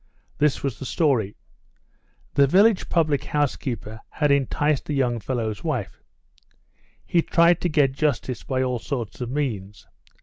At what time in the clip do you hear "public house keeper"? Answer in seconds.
2.89-3.99